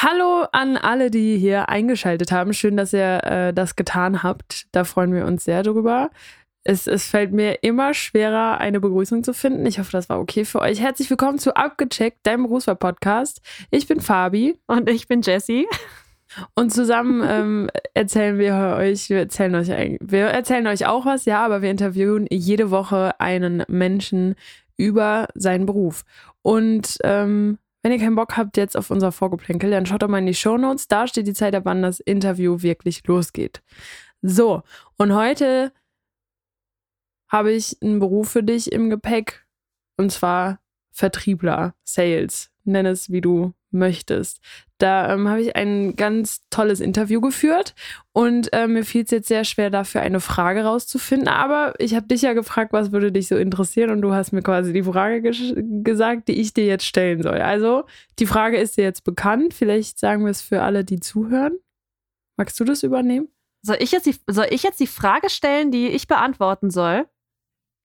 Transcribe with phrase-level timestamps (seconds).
[0.00, 2.52] Hallo an alle, die hier eingeschaltet haben.
[2.52, 4.68] Schön, dass ihr äh, das getan habt.
[4.70, 6.10] Da freuen wir uns sehr drüber.
[6.62, 9.66] Es, es fällt mir immer schwerer, eine Begrüßung zu finden.
[9.66, 10.80] Ich hoffe, das war okay für euch.
[10.80, 13.40] Herzlich willkommen zu Abgecheckt, deinem Berufswahl-Podcast.
[13.72, 14.56] Ich bin Fabi.
[14.68, 15.66] Und ich bin Jessie.
[16.54, 19.66] Und zusammen ähm, erzählen wir euch, wir erzählen euch,
[20.00, 24.36] wir erzählen euch auch was, ja, aber wir interviewen jede Woche einen Menschen
[24.76, 26.04] über seinen Beruf.
[26.42, 30.18] Und ähm, wenn ihr keinen Bock habt jetzt auf unser Vorgeplänkel, dann schaut doch mal
[30.18, 30.88] in die Show Notes.
[30.88, 33.62] Da steht die Zeit, ab wann das Interview wirklich losgeht.
[34.20, 34.62] So,
[34.96, 35.72] und heute
[37.28, 39.46] habe ich einen Beruf für dich im Gepäck.
[39.96, 40.60] Und zwar
[40.90, 42.50] Vertriebler, Sales.
[42.64, 44.40] Nenn es, wie du möchtest.
[44.78, 47.74] Da ähm, habe ich ein ganz tolles Interview geführt
[48.12, 51.28] und äh, mir fiel es jetzt sehr schwer, dafür eine Frage rauszufinden.
[51.28, 54.42] Aber ich habe dich ja gefragt, was würde dich so interessieren und du hast mir
[54.42, 55.20] quasi die Frage
[55.82, 57.40] gesagt, die ich dir jetzt stellen soll.
[57.40, 57.84] Also
[58.18, 59.52] die Frage ist dir jetzt bekannt.
[59.54, 61.58] Vielleicht sagen wir es für alle, die zuhören.
[62.36, 63.28] Magst du das übernehmen?
[63.62, 67.06] Soll ich jetzt die, soll ich jetzt die Frage stellen, die ich beantworten soll?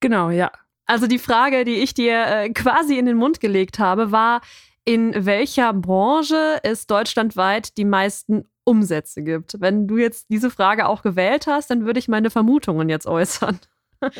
[0.00, 0.52] Genau, ja.
[0.86, 4.42] Also die Frage, die ich dir äh, quasi in den Mund gelegt habe, war,
[4.84, 9.60] in welcher Branche es deutschlandweit die meisten Umsätze gibt.
[9.60, 13.58] Wenn du jetzt diese Frage auch gewählt hast, dann würde ich meine Vermutungen jetzt äußern.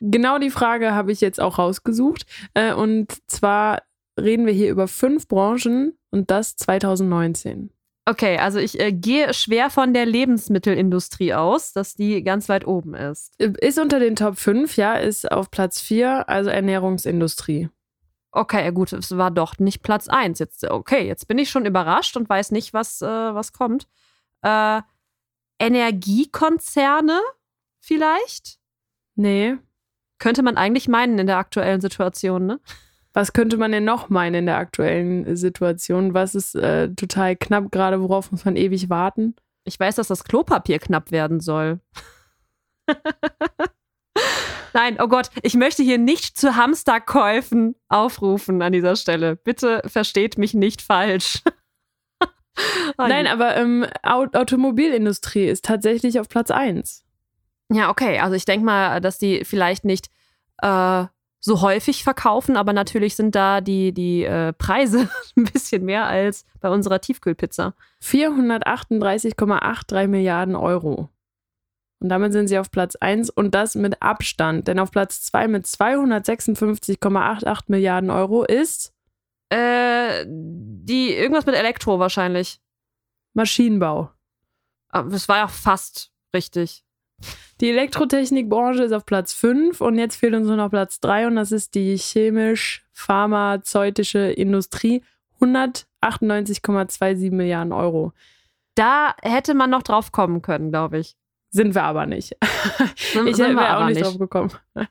[0.00, 2.26] genau die Frage habe ich jetzt auch rausgesucht.
[2.54, 3.82] Äh, und zwar
[4.18, 7.70] reden wir hier über fünf Branchen und das 2019.
[8.08, 12.94] Okay, also ich äh, gehe schwer von der Lebensmittelindustrie aus, dass die ganz weit oben
[12.94, 13.38] ist.
[13.38, 17.68] Ist unter den Top 5, ja, ist auf Platz 4, also Ernährungsindustrie.
[18.30, 20.38] Okay, gut, es war doch nicht Platz 1.
[20.38, 23.88] Jetzt, okay, jetzt bin ich schon überrascht und weiß nicht, was, äh, was kommt.
[24.42, 24.82] Äh,
[25.58, 27.20] Energiekonzerne
[27.80, 28.58] vielleicht?
[29.14, 29.56] Nee.
[30.18, 32.60] Könnte man eigentlich meinen in der aktuellen Situation, ne?
[33.14, 36.14] Was könnte man denn noch meinen in der aktuellen Situation?
[36.14, 38.00] Was ist äh, total knapp gerade?
[38.00, 39.34] Worauf muss man ewig warten?
[39.64, 41.80] Ich weiß, dass das Klopapier knapp werden soll.
[44.74, 49.36] Nein, oh Gott, ich möchte hier nicht zu Hamsterkäufen aufrufen an dieser Stelle.
[49.36, 51.42] Bitte versteht mich nicht falsch.
[52.98, 57.04] Nein, aber ähm, Automobilindustrie ist tatsächlich auf Platz 1.
[57.70, 58.18] Ja, okay.
[58.18, 60.10] Also ich denke mal, dass die vielleicht nicht
[60.62, 61.04] äh,
[61.40, 66.44] so häufig verkaufen, aber natürlich sind da die, die äh, Preise ein bisschen mehr als
[66.60, 67.74] bei unserer Tiefkühlpizza.
[68.02, 71.10] 438,83 Milliarden Euro.
[72.00, 74.68] Und damit sind sie auf Platz 1 und das mit Abstand.
[74.68, 78.92] Denn auf Platz 2 mit 256,88 Milliarden Euro ist.
[79.50, 82.60] Äh, die irgendwas mit Elektro wahrscheinlich.
[83.34, 84.10] Maschinenbau.
[84.90, 86.84] Aber das war ja fast richtig.
[87.60, 91.34] Die Elektrotechnikbranche ist auf Platz 5 und jetzt fehlt uns nur noch Platz 3 und
[91.36, 95.02] das ist die chemisch-pharmazeutische Industrie.
[95.40, 98.12] 198,27 Milliarden Euro.
[98.74, 101.16] Da hätte man noch drauf kommen können, glaube ich.
[101.50, 102.36] Sind wir aber nicht.
[102.92, 104.50] ich wäre auch nicht, nicht drauf gekommen.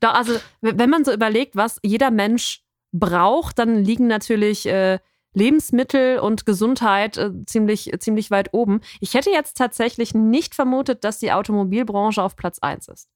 [0.00, 2.62] Doch, also, wenn man so überlegt, was jeder Mensch
[2.92, 4.98] braucht, dann liegen natürlich äh,
[5.34, 8.80] Lebensmittel und Gesundheit äh, ziemlich, ziemlich weit oben.
[9.00, 13.08] Ich hätte jetzt tatsächlich nicht vermutet, dass die Automobilbranche auf Platz 1 ist.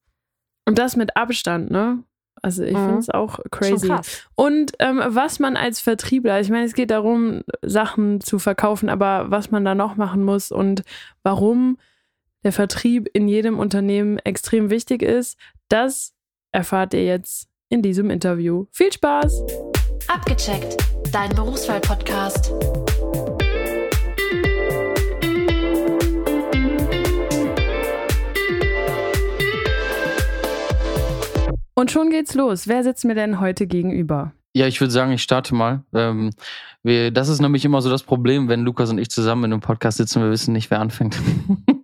[0.65, 2.03] Und das mit Abstand, ne?
[2.43, 2.85] Also ich mhm.
[2.85, 3.91] finde es auch crazy.
[4.35, 9.31] Und ähm, was man als Vertriebler, ich meine, es geht darum, Sachen zu verkaufen, aber
[9.31, 10.83] was man da noch machen muss und
[11.23, 11.79] warum
[12.47, 15.37] der Vertrieb in jedem Unternehmen extrem wichtig ist,
[15.69, 16.15] das
[16.53, 18.67] erfahrt ihr jetzt in diesem Interview.
[18.71, 19.43] Viel Spaß!
[20.07, 20.77] Abgecheckt,
[21.11, 22.53] dein Berufswahl-Podcast.
[31.75, 32.69] Und schon geht's los.
[32.69, 34.35] Wer sitzt mir denn heute gegenüber?
[34.55, 35.83] Ja, ich würde sagen, ich starte mal.
[35.93, 36.31] Ähm,
[36.85, 39.63] wir, das ist nämlich immer so das Problem, wenn Lukas und ich zusammen in einem
[39.63, 41.19] Podcast sitzen, wir wissen nicht, wer anfängt.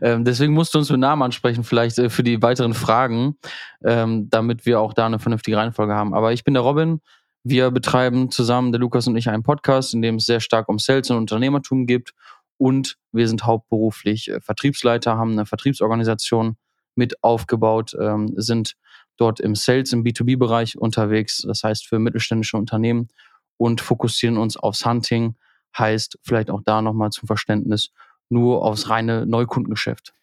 [0.00, 3.36] Ähm, deswegen musst du uns mit Namen ansprechen, vielleicht äh, für die weiteren Fragen,
[3.84, 6.14] ähm, damit wir auch da eine vernünftige Reihenfolge haben.
[6.14, 7.00] Aber ich bin der Robin.
[7.44, 10.78] Wir betreiben zusammen, der Lukas und ich, einen Podcast, in dem es sehr stark um
[10.78, 12.12] Sales und Unternehmertum geht.
[12.58, 16.56] Und wir sind hauptberuflich äh, Vertriebsleiter, haben eine Vertriebsorganisation
[16.94, 18.74] mit aufgebaut, ähm, sind
[19.16, 23.08] dort im Sales, im B2B-Bereich unterwegs, das heißt für mittelständische Unternehmen
[23.56, 25.36] und fokussieren uns aufs Hunting,
[25.76, 27.90] heißt vielleicht auch da nochmal zum Verständnis
[28.28, 30.14] nur aufs reine Neukundengeschäft.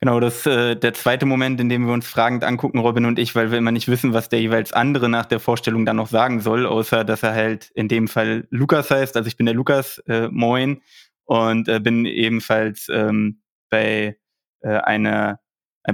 [0.00, 3.18] Genau, das ist äh, der zweite Moment, in dem wir uns fragend angucken, Robin und
[3.18, 6.08] ich, weil wir immer nicht wissen, was der jeweils andere nach der Vorstellung dann noch
[6.08, 9.16] sagen soll, außer dass er halt in dem Fall Lukas heißt.
[9.16, 10.82] Also ich bin der Lukas, äh, moin,
[11.24, 14.18] und äh, bin ebenfalls ähm, bei
[14.60, 15.40] äh, einer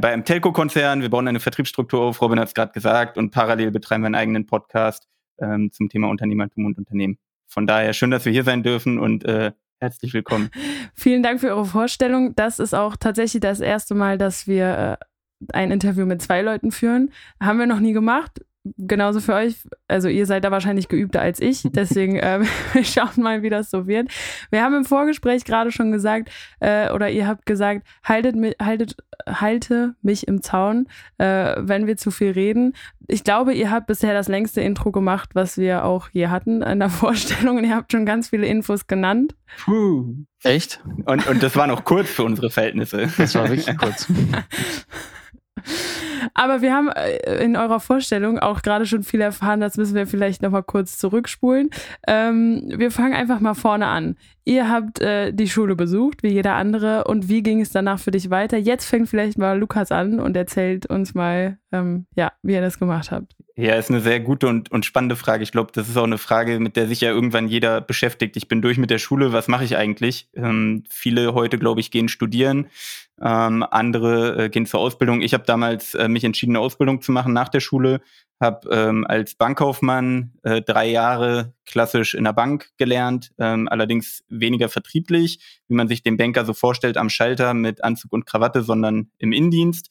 [0.00, 1.02] bei einem Telco-Konzern.
[1.02, 4.14] Wir bauen eine Vertriebsstruktur auf, Robin hat es gerade gesagt, und parallel betreiben wir einen
[4.14, 5.08] eigenen Podcast
[5.38, 7.18] ähm, zum Thema Unternehmertum und Unternehmen.
[7.46, 10.50] von daher schön, dass wir hier sein dürfen und äh, herzlich willkommen.
[10.94, 12.34] Vielen Dank für eure Vorstellung.
[12.36, 16.70] Das ist auch tatsächlich das erste Mal, dass wir äh, ein Interview mit zwei Leuten
[16.70, 17.10] führen.
[17.40, 18.40] Haben wir noch nie gemacht
[18.76, 19.56] genauso für euch.
[19.88, 21.62] Also ihr seid da wahrscheinlich geübter als ich.
[21.72, 22.40] Deswegen äh,
[22.72, 24.08] wir schauen mal, wie das so wird.
[24.50, 26.30] Wir haben im Vorgespräch gerade schon gesagt,
[26.60, 28.96] äh, oder ihr habt gesagt, haltet, haltet,
[29.26, 32.74] halte mich im Zaun, äh, wenn wir zu viel reden.
[33.06, 36.78] Ich glaube, ihr habt bisher das längste Intro gemacht, was wir auch je hatten in
[36.78, 37.58] der Vorstellung.
[37.58, 39.34] Und ihr habt schon ganz viele Infos genannt.
[39.64, 40.14] Puh.
[40.42, 40.80] Echt?
[41.04, 43.08] Und, und das war noch kurz für unsere Verhältnisse.
[43.18, 44.06] Das war wirklich kurz.
[46.34, 50.06] Aber wir haben äh, in eurer Vorstellung auch gerade schon viel erfahren, das müssen wir
[50.06, 51.70] vielleicht nochmal kurz zurückspulen.
[52.06, 54.16] Ähm, wir fangen einfach mal vorne an.
[54.44, 57.04] Ihr habt äh, die Schule besucht, wie jeder andere.
[57.04, 58.56] Und wie ging es danach für dich weiter?
[58.56, 62.78] Jetzt fängt vielleicht mal Lukas an und erzählt uns mal, ähm, ja, wie ihr das
[62.78, 63.36] gemacht habt.
[63.56, 65.42] Ja, ist eine sehr gute und, und spannende Frage.
[65.42, 68.36] Ich glaube, das ist auch eine Frage, mit der sich ja irgendwann jeder beschäftigt.
[68.38, 70.30] Ich bin durch mit der Schule, was mache ich eigentlich?
[70.34, 72.68] Ähm, viele heute, glaube ich, gehen studieren,
[73.22, 75.20] ähm, andere äh, gehen zur Ausbildung.
[75.20, 78.00] Ich habe damals äh, mich entschieden, eine Ausbildung zu machen nach der Schule,
[78.40, 84.68] habe ähm, als Bankkaufmann äh, drei Jahre klassisch in der Bank gelernt, ähm, allerdings weniger
[84.68, 89.10] vertrieblich, wie man sich den Banker so vorstellt, am Schalter mit Anzug und Krawatte, sondern
[89.18, 89.90] im Innendienst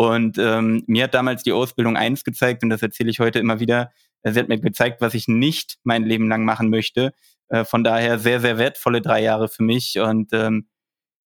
[0.00, 3.60] und ähm, mir hat damals die Ausbildung eins gezeigt, und das erzähle ich heute immer
[3.60, 3.90] wieder,
[4.24, 7.12] sie hat mir gezeigt, was ich nicht mein Leben lang machen möchte.
[7.48, 10.68] Äh, von daher sehr, sehr wertvolle drei Jahre für mich und ähm,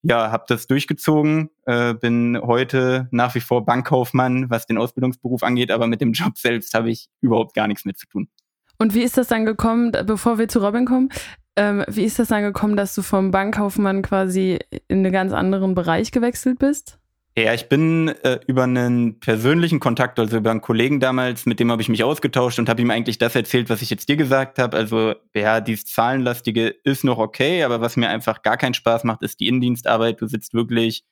[0.05, 5.71] ja, habe das durchgezogen, äh, bin heute nach wie vor Bankkaufmann, was den Ausbildungsberuf angeht,
[5.71, 8.29] aber mit dem Job selbst habe ich überhaupt gar nichts mit zu tun.
[8.79, 11.09] Und wie ist das dann gekommen, bevor wir zu Robin kommen,
[11.56, 14.59] ähm, wie ist das dann gekommen, dass du vom Bankkaufmann quasi
[14.89, 16.99] in einen ganz anderen Bereich gewechselt bist?
[17.37, 21.73] Ja, ich bin äh, über einen persönlichen Kontakt, also über einen Kollegen damals, mit dem
[21.73, 24.61] habe ich mich ausgetauscht und habe ihm eigentlich das erzählt, was ich jetzt dir gesagt
[24.61, 24.77] habe.
[24.77, 29.23] Also ja, dieses Zahlenlastige ist noch okay, aber was mir einfach gar keinen Spaß macht,
[29.23, 30.21] ist die Innendienstarbeit.
[30.21, 31.05] Du sitzt wirklich,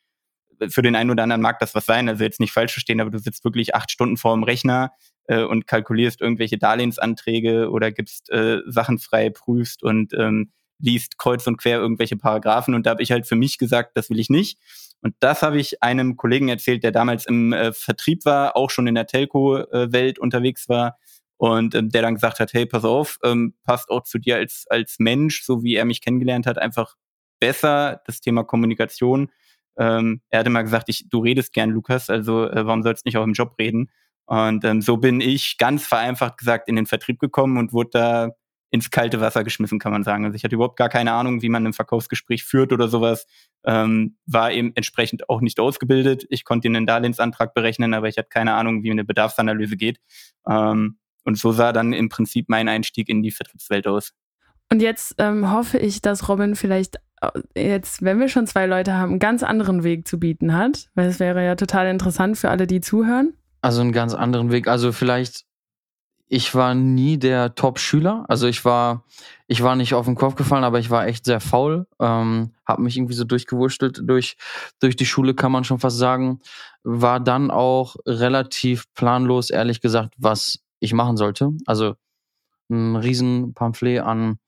[0.68, 3.10] für den einen oder anderen mag das was sein, also jetzt nicht falsch verstehen, aber
[3.10, 4.92] du sitzt wirklich acht Stunden vor dem Rechner
[5.26, 11.48] äh, und kalkulierst irgendwelche Darlehensanträge oder gibst äh, Sachen frei, prüfst und ähm, liest kreuz
[11.48, 12.74] und quer irgendwelche Paragraphen.
[12.74, 14.58] Und da habe ich halt für mich gesagt, das will ich nicht
[15.02, 18.86] und das habe ich einem Kollegen erzählt, der damals im äh, Vertrieb war, auch schon
[18.86, 20.96] in der Telco-Welt unterwegs war
[21.36, 24.64] und ähm, der dann gesagt hat, hey, pass auf, ähm, passt auch zu dir als,
[24.70, 26.94] als Mensch, so wie er mich kennengelernt hat, einfach
[27.40, 29.28] besser das Thema Kommunikation.
[29.76, 33.08] Ähm, er hatte mal gesagt, ich, du redest gern, Lukas, also äh, warum sollst du
[33.08, 33.90] nicht auch im Job reden?
[34.26, 38.30] Und ähm, so bin ich ganz vereinfacht gesagt in den Vertrieb gekommen und wurde da
[38.72, 40.24] ins kalte Wasser geschmissen, kann man sagen.
[40.24, 43.26] Also ich hatte überhaupt gar keine Ahnung, wie man ein Verkaufsgespräch führt oder sowas.
[43.64, 46.24] Ähm, war eben entsprechend auch nicht ausgebildet.
[46.30, 50.00] Ich konnte einen Darlehensantrag berechnen, aber ich hatte keine Ahnung, wie eine Bedarfsanalyse geht.
[50.48, 54.14] Ähm, und so sah dann im Prinzip mein Einstieg in die Vertriebswelt aus.
[54.70, 58.94] Und jetzt ähm, hoffe ich, dass Robin vielleicht äh, jetzt, wenn wir schon zwei Leute
[58.94, 62.48] haben, einen ganz anderen Weg zu bieten hat, weil es wäre ja total interessant für
[62.48, 63.34] alle, die zuhören.
[63.60, 64.66] Also einen ganz anderen Weg.
[64.66, 65.44] Also vielleicht
[66.32, 68.24] ich war nie der Top-Schüler.
[68.26, 69.04] Also ich war,
[69.48, 71.86] ich war nicht auf den Kopf gefallen, aber ich war echt sehr faul.
[72.00, 74.38] Ähm, habe mich irgendwie so durchgewurschtelt durch,
[74.80, 76.40] durch die Schule, kann man schon fast sagen.
[76.84, 81.50] War dann auch relativ planlos, ehrlich gesagt, was ich machen sollte.
[81.66, 81.96] Also
[82.70, 84.38] ein riesen Pamphlet an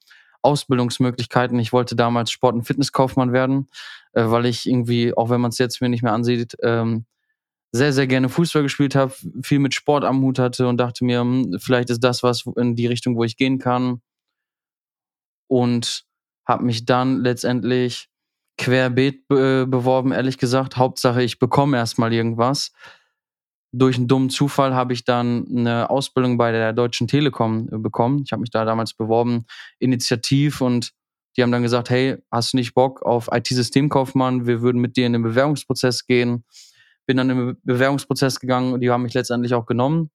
[0.40, 1.58] Ausbildungsmöglichkeiten.
[1.58, 3.68] Ich wollte damals Sport- und Fitnesskaufmann werden,
[4.14, 7.04] äh, weil ich irgendwie, auch wenn man es jetzt mir nicht mehr ansieht, ähm,
[7.74, 9.12] sehr, sehr gerne Fußball gespielt habe,
[9.42, 12.76] viel mit Sport am Hut hatte und dachte mir, hm, vielleicht ist das was in
[12.76, 14.00] die Richtung, wo ich gehen kann.
[15.48, 16.04] Und
[16.46, 18.08] habe mich dann letztendlich
[18.58, 20.76] querbeet be beworben, ehrlich gesagt.
[20.76, 22.72] Hauptsache, ich bekomme erstmal irgendwas.
[23.72, 28.22] Durch einen dummen Zufall habe ich dann eine Ausbildung bei der Deutschen Telekom äh, bekommen.
[28.24, 29.46] Ich habe mich da damals beworben,
[29.80, 30.92] initiativ und
[31.36, 34.46] die haben dann gesagt, hey, hast du nicht Bock auf IT-Systemkaufmann?
[34.46, 36.44] Wir würden mit dir in den Bewerbungsprozess gehen
[37.06, 40.10] bin dann im Bewerbungsprozess gegangen und die haben mich letztendlich auch genommen.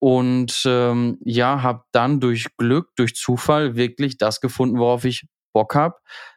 [0.00, 5.74] Und ähm, ja, habe dann durch Glück, durch Zufall wirklich das gefunden, worauf ich Bock
[5.74, 5.96] habe,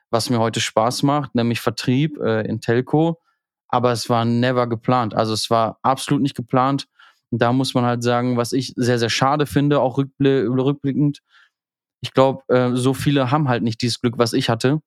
[0.09, 3.21] was mir heute Spaß macht, nämlich Vertrieb äh, in Telco.
[3.67, 5.13] Aber es war never geplant.
[5.13, 6.87] Also es war absolut nicht geplant.
[7.29, 11.19] Und da muss man halt sagen, was ich sehr, sehr schade finde, auch rückblickend.
[11.99, 14.79] Ich glaube, äh, so viele haben halt nicht dieses Glück, was ich hatte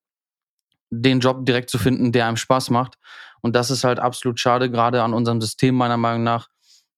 [0.90, 2.97] den Job direkt zu finden, der einem Spaß macht.
[3.42, 6.49] Und das ist halt absolut schade, gerade an unserem System meiner Meinung nach,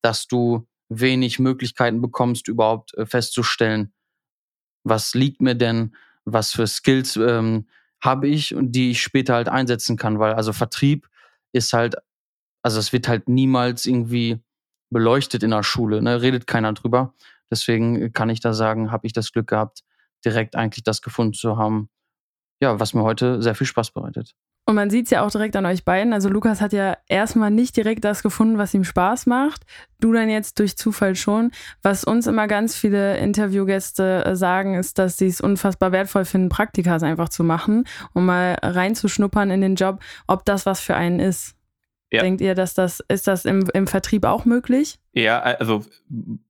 [0.02, 3.92] dass du wenig Möglichkeiten bekommst, überhaupt äh, festzustellen,
[4.84, 5.94] was liegt mir denn,
[6.24, 7.68] was für Skills ähm,
[8.02, 11.08] habe ich und die ich später halt einsetzen kann, weil also Vertrieb
[11.52, 11.96] ist halt,
[12.62, 14.42] also es wird halt niemals irgendwie
[14.90, 16.20] beleuchtet in der Schule, ne?
[16.20, 17.14] redet keiner drüber.
[17.50, 19.82] Deswegen kann ich da sagen, habe ich das Glück gehabt,
[20.24, 21.90] direkt eigentlich das gefunden zu haben,
[22.60, 24.34] ja, was mir heute sehr viel Spaß bereitet.
[24.72, 26.14] Und man sieht es ja auch direkt an euch beiden.
[26.14, 29.66] Also Lukas hat ja erstmal nicht direkt das gefunden, was ihm Spaß macht.
[30.00, 31.50] Du dann jetzt durch Zufall schon.
[31.82, 36.48] Was uns immer ganz viele Interviewgäste äh, sagen, ist, dass sie es unfassbar wertvoll finden,
[36.48, 41.20] Praktikas einfach zu machen, um mal reinzuschnuppern in den Job, ob das was für einen
[41.20, 41.54] ist.
[42.12, 42.20] Ja.
[42.20, 44.98] Denkt ihr, dass das, ist das im, im Vertrieb auch möglich?
[45.14, 45.82] Ja, also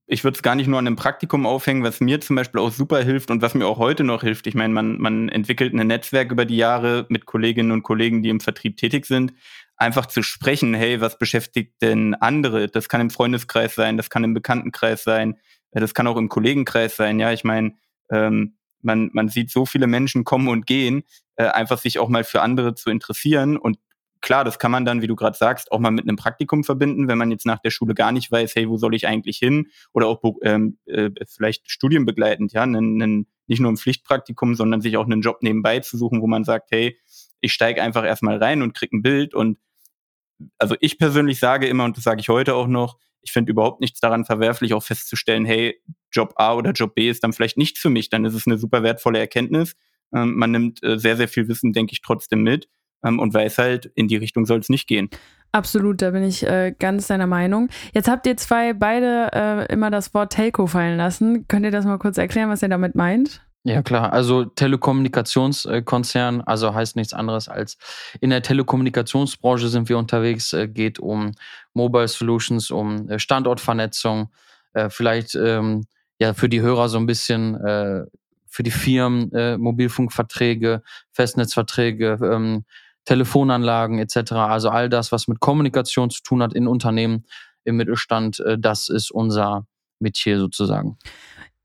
[0.07, 2.71] ich würde es gar nicht nur an einem Praktikum aufhängen, was mir zum Beispiel auch
[2.71, 4.45] super hilft und was mir auch heute noch hilft.
[4.45, 8.29] Ich meine, man, man entwickelt ein Netzwerk über die Jahre mit Kolleginnen und Kollegen, die
[8.29, 9.33] im Vertrieb tätig sind.
[9.77, 12.67] Einfach zu sprechen, hey, was beschäftigt denn andere?
[12.67, 15.37] Das kann im Freundeskreis sein, das kann im Bekanntenkreis sein,
[15.71, 17.21] äh, das kann auch im Kollegenkreis sein.
[17.21, 17.75] Ja, ich meine,
[18.11, 21.03] ähm, man, man sieht so viele Menschen kommen und gehen,
[21.37, 23.77] äh, einfach sich auch mal für andere zu interessieren und
[24.23, 27.07] klar, das kann man dann, wie du gerade sagst, auch mal mit einem Praktikum verbinden,
[27.07, 29.67] wenn man jetzt nach der Schule gar nicht weiß, hey, wo soll ich eigentlich hin?
[29.91, 34.97] Oder auch ähm, äh, vielleicht studienbegleitend, ja, einen, einen, nicht nur ein Pflichtpraktikum, sondern sich
[34.97, 36.97] auch einen Job nebenbei zu suchen, wo man sagt, hey,
[37.41, 39.35] ich steige einfach erstmal rein und krieg ein Bild.
[39.35, 39.59] Und
[40.57, 43.81] also ich persönlich sage immer, und das sage ich heute auch noch, ich finde überhaupt
[43.81, 45.79] nichts daran verwerflich, auch festzustellen, hey,
[46.11, 48.09] Job A oder Job B ist dann vielleicht nichts für mich.
[48.09, 49.75] Dann ist es eine super wertvolle Erkenntnis.
[50.13, 52.69] Ähm, man nimmt äh, sehr, sehr viel Wissen, denke ich, trotzdem mit
[53.03, 55.09] ähm, und weiß halt, in die Richtung soll es nicht gehen.
[55.51, 57.69] Absolut, da bin ich äh, ganz deiner Meinung.
[57.93, 61.47] Jetzt habt ihr zwei beide äh, immer das Wort Telco fallen lassen.
[61.47, 63.41] Könnt ihr das mal kurz erklären, was ihr damit meint?
[63.65, 67.77] Ja klar, also Telekommunikationskonzern, also heißt nichts anderes als
[68.19, 71.31] in der Telekommunikationsbranche sind wir unterwegs, äh, geht um
[71.73, 74.33] Mobile Solutions, um äh, Standortvernetzung,
[74.73, 75.85] äh, vielleicht ähm,
[76.19, 77.57] ja für die Hörer so ein bisschen
[78.47, 82.65] für die Firmen Mobilfunkverträge, Festnetzverträge, ähm,
[83.05, 84.33] Telefonanlagen etc.
[84.33, 87.25] Also all das, was mit Kommunikation zu tun hat in Unternehmen,
[87.63, 89.65] im Mittelstand, äh, das ist unser
[89.99, 90.97] Metier sozusagen.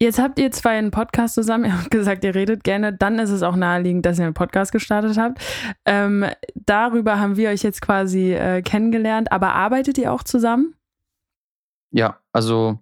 [0.00, 1.64] Jetzt habt ihr zwei einen Podcast zusammen.
[1.66, 2.92] Ihr habt gesagt, ihr redet gerne.
[2.92, 5.42] Dann ist es auch naheliegend, dass ihr einen Podcast gestartet habt.
[5.84, 9.32] Ähm, darüber haben wir euch jetzt quasi äh, kennengelernt.
[9.32, 10.74] Aber arbeitet ihr auch zusammen?
[11.90, 12.78] Ja, also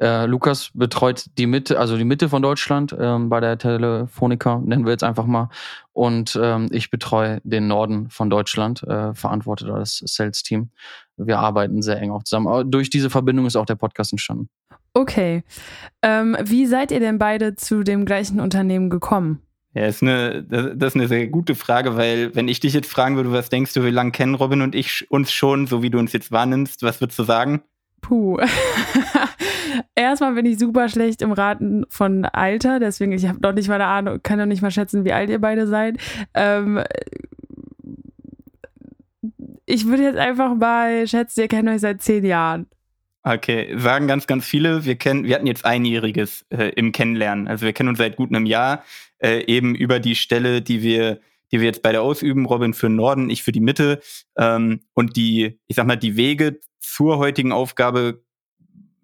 [0.00, 4.84] äh, Lukas betreut die Mitte, also die Mitte von Deutschland ähm, bei der Telefonica, nennen
[4.84, 5.48] wir jetzt einfach mal.
[5.92, 10.70] Und ähm, ich betreue den Norden von Deutschland, äh, verantworte das Sales-Team.
[11.16, 12.48] Wir arbeiten sehr eng auch zusammen.
[12.48, 14.48] Aber durch diese Verbindung ist auch der Podcast entstanden.
[14.94, 15.44] Okay.
[16.02, 19.40] Ähm, wie seid ihr denn beide zu dem gleichen Unternehmen gekommen?
[19.74, 23.16] Ja, ist eine, das ist eine sehr gute Frage, weil wenn ich dich jetzt fragen
[23.16, 25.98] würde, was denkst du, wie lange kennen Robin und ich uns schon, so wie du
[25.98, 27.62] uns jetzt wahrnimmst, was würdest du sagen?
[28.02, 28.38] Puh.
[29.94, 33.74] Erstmal bin ich super schlecht im Raten von Alter, deswegen ich habe noch nicht mal
[33.74, 35.98] eine Ahnung, kann noch nicht mal schätzen, wie alt ihr beide seid.
[36.34, 36.82] Ähm,
[39.66, 42.66] ich würde jetzt einfach mal schätzen, ihr kennt euch seit zehn Jahren.
[43.24, 44.84] Okay, sagen ganz, ganz viele.
[44.84, 47.46] Wir kennen, wir hatten jetzt einjähriges äh, im Kennenlernen.
[47.46, 48.84] Also wir kennen uns seit gut einem Jahr,
[49.18, 51.20] äh, eben über die Stelle, die wir,
[51.52, 52.46] die wir jetzt beide ausüben.
[52.46, 54.00] Robin für den Norden, ich für die Mitte.
[54.36, 58.24] Ähm, und die, ich sag mal, die Wege zur heutigen Aufgabe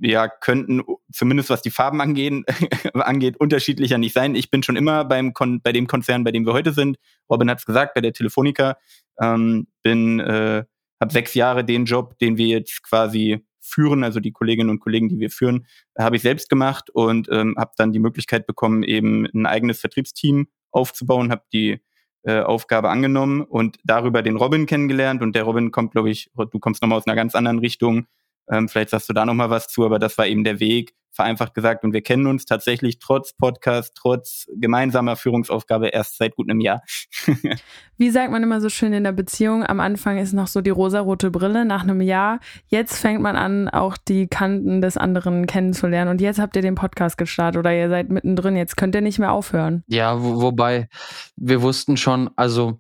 [0.01, 2.45] ja, könnten zumindest was die Farben angehen,
[2.95, 4.35] angeht, unterschiedlicher nicht sein.
[4.35, 6.99] Ich bin schon immer beim Kon bei dem Konzern, bei dem wir heute sind.
[7.31, 8.77] Robin hat es gesagt, bei der Telefonica.
[9.21, 10.65] Ähm, bin, äh,
[11.01, 15.09] habe sechs Jahre den Job, den wir jetzt quasi führen, also die Kolleginnen und Kollegen,
[15.09, 15.67] die wir führen,
[15.99, 20.49] habe ich selbst gemacht und ähm, habe dann die Möglichkeit bekommen, eben ein eigenes Vertriebsteam
[20.71, 21.81] aufzubauen, habe die
[22.23, 25.23] äh, Aufgabe angenommen und darüber den Robin kennengelernt.
[25.23, 28.07] Und der Robin kommt, glaube ich, du kommst nochmal aus einer ganz anderen Richtung.
[28.51, 31.53] Ähm, vielleicht sagst du da nochmal was zu, aber das war eben der Weg, vereinfacht
[31.55, 31.85] gesagt.
[31.85, 36.83] Und wir kennen uns tatsächlich trotz Podcast, trotz gemeinsamer Führungsaufgabe erst seit gut einem Jahr.
[37.97, 39.65] Wie sagt man immer so schön in der Beziehung?
[39.65, 42.39] Am Anfang ist noch so die rosarote Brille nach einem Jahr.
[42.69, 46.11] Jetzt fängt man an, auch die Kanten des anderen kennenzulernen.
[46.13, 48.57] Und jetzt habt ihr den Podcast gestartet oder ihr seid mittendrin.
[48.57, 49.83] Jetzt könnt ihr nicht mehr aufhören.
[49.89, 50.89] Ja, wo, wobei
[51.37, 52.79] wir wussten schon, also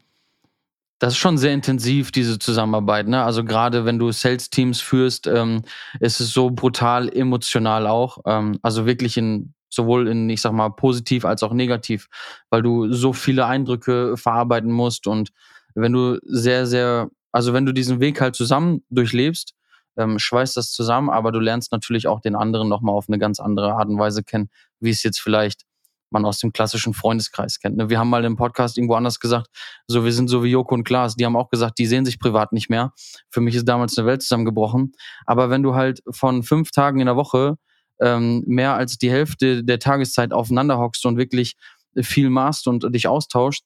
[0.98, 3.08] das ist schon sehr intensiv, diese Zusammenarbeit.
[3.08, 3.22] Ne?
[3.22, 5.62] Also gerade wenn du Sales-Teams führst, ähm,
[6.00, 8.18] ist es so brutal emotional auch.
[8.26, 12.08] Ähm, also wirklich in sowohl in, ich sag mal, positiv als auch negativ,
[12.50, 15.30] weil du so viele Eindrücke verarbeiten musst und
[15.74, 19.54] wenn du sehr, sehr, also wenn du diesen Weg halt zusammen durchlebst,
[19.96, 23.40] ähm, schweißt das zusammen, aber du lernst natürlich auch den anderen nochmal auf eine ganz
[23.40, 24.48] andere Art und Weise kennen,
[24.80, 25.64] wie es jetzt vielleicht
[26.10, 27.76] man aus dem klassischen Freundeskreis kennt.
[27.76, 27.90] Ne?
[27.90, 29.48] Wir haben mal im Podcast irgendwo anders gesagt,
[29.86, 32.18] so wir sind so wie Joko und Klaas, die haben auch gesagt, die sehen sich
[32.18, 32.92] privat nicht mehr.
[33.30, 34.92] Für mich ist damals eine Welt zusammengebrochen.
[35.26, 37.56] Aber wenn du halt von fünf Tagen in der Woche
[38.00, 41.56] ähm, mehr als die Hälfte der Tageszeit aufeinander hockst und wirklich
[42.00, 43.64] viel machst und dich austauscht,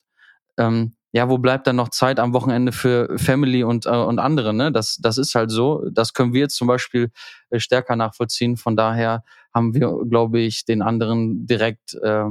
[0.59, 4.55] ähm, ja, wo bleibt dann noch Zeit am Wochenende für Family und, äh, und andere?
[4.55, 4.73] Ne?
[4.73, 5.87] Das, das ist halt so.
[5.93, 7.11] Das können wir jetzt zum Beispiel
[7.51, 8.57] äh, stärker nachvollziehen.
[8.57, 12.25] Von daher haben wir, glaube ich, den anderen direkt äh,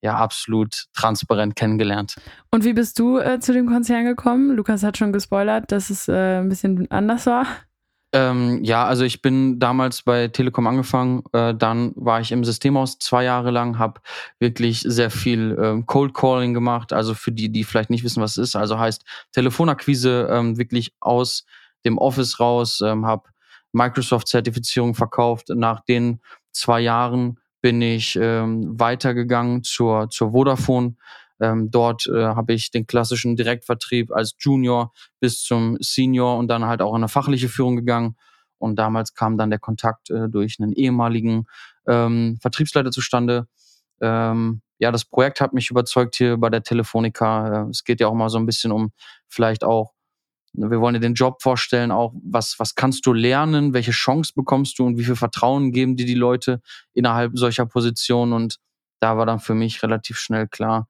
[0.00, 2.14] ja absolut transparent kennengelernt.
[2.52, 4.54] Und wie bist du äh, zu dem Konzern gekommen?
[4.54, 7.46] Lukas hat schon gespoilert, dass es äh, ein bisschen anders war.
[8.14, 13.00] Ähm, ja, also ich bin damals bei Telekom angefangen, äh, dann war ich im Systemhaus
[13.00, 14.00] zwei Jahre lang, habe
[14.38, 18.36] wirklich sehr viel ähm, Cold Calling gemacht, also für die, die vielleicht nicht wissen, was
[18.36, 21.44] es ist, also heißt Telefonakquise ähm, wirklich aus
[21.84, 23.24] dem Office raus, ähm, habe
[23.72, 25.48] Microsoft-Zertifizierung verkauft.
[25.48, 26.20] Nach den
[26.52, 30.94] zwei Jahren bin ich ähm, weitergegangen zur, zur Vodafone,
[31.40, 36.64] ähm, dort äh, habe ich den klassischen Direktvertrieb als Junior bis zum Senior und dann
[36.64, 38.16] halt auch in eine fachliche Führung gegangen.
[38.58, 41.46] Und damals kam dann der Kontakt äh, durch einen ehemaligen
[41.86, 43.48] ähm, Vertriebsleiter zustande.
[44.00, 47.66] Ähm, ja, das Projekt hat mich überzeugt hier bei der Telefonica.
[47.66, 48.92] Äh, es geht ja auch mal so ein bisschen um
[49.28, 49.92] vielleicht auch,
[50.52, 54.78] wir wollen dir den Job vorstellen, auch was, was kannst du lernen, welche Chance bekommst
[54.78, 56.60] du und wie viel Vertrauen geben dir die Leute
[56.92, 58.32] innerhalb solcher Positionen.
[58.32, 58.60] Und
[59.00, 60.88] da war dann für mich relativ schnell klar,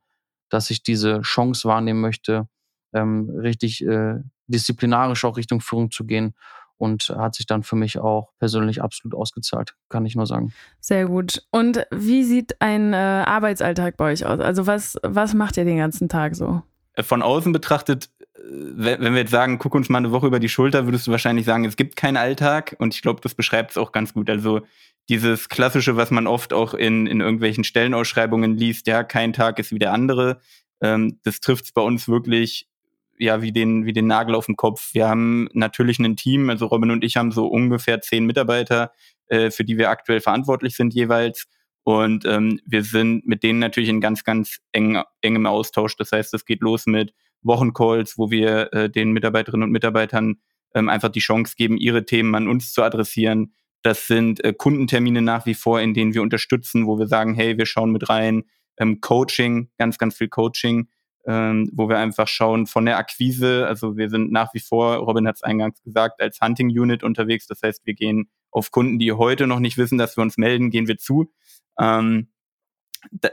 [0.55, 2.49] dass ich diese Chance wahrnehmen möchte,
[2.93, 6.35] ähm, richtig äh, disziplinarisch auch Richtung Führung zu gehen.
[6.77, 10.53] Und hat sich dann für mich auch persönlich absolut ausgezahlt, kann ich nur sagen.
[10.81, 11.47] Sehr gut.
[11.53, 14.41] Und wie sieht ein äh, Arbeitsalltag bei euch aus?
[14.41, 16.63] Also was, was macht ihr den ganzen Tag so?
[16.95, 20.41] Äh, von außen betrachtet, äh, wenn wir jetzt sagen, guck uns mal eine Woche über
[20.41, 22.75] die Schulter, würdest du wahrscheinlich sagen, es gibt keinen Alltag.
[22.81, 24.29] Und ich glaube, das beschreibt es auch ganz gut.
[24.29, 24.63] Also
[25.09, 29.73] dieses klassische, was man oft auch in, in irgendwelchen Stellenausschreibungen liest, ja, kein Tag ist
[29.73, 30.41] wie der andere.
[30.81, 32.69] Ähm, das trifft es bei uns wirklich
[33.19, 34.95] ja wie den wie den Nagel auf dem Kopf.
[34.95, 38.93] Wir haben natürlich ein Team, also Robin und ich haben so ungefähr zehn Mitarbeiter,
[39.27, 41.47] äh, für die wir aktuell verantwortlich sind jeweils.
[41.85, 45.97] Und ähm, wir sind mit denen natürlich in ganz, ganz eng, engem Austausch.
[45.97, 50.37] Das heißt, es geht los mit Wochencalls, wo wir äh, den Mitarbeiterinnen und Mitarbeitern
[50.75, 53.53] ähm, einfach die Chance geben, ihre Themen an uns zu adressieren.
[53.85, 57.59] Das sind äh, Kundentermine nach wie vor, in denen wir unterstützen, wo wir sagen, hey,
[57.59, 58.45] wir schauen mit rein.
[58.79, 60.89] Ähm, Coaching, ganz, ganz viel Coaching,
[61.27, 63.67] ähm, wo wir einfach schauen von der Akquise.
[63.67, 67.47] Also wir sind nach wie vor, Robin hat es eingangs gesagt, als Hunting Unit unterwegs.
[67.47, 70.71] Das heißt, wir gehen auf Kunden, die heute noch nicht wissen, dass wir uns melden,
[70.71, 71.31] gehen wir zu.
[71.79, 72.29] Ähm,